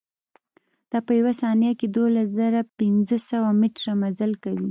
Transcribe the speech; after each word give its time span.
دا 0.91 0.99
په 1.05 1.11
ثانيه 1.41 1.71
کښې 1.79 1.87
دولز 1.95 2.27
زره 2.39 2.61
پنځه 2.79 3.17
سوه 3.29 3.49
مټره 3.59 3.93
مزل 4.01 4.31
کوي. 4.43 4.59